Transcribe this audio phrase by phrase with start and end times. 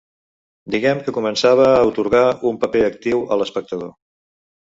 [0.75, 3.95] Diguem que començava a atorgar un paper actiu a l'espectador.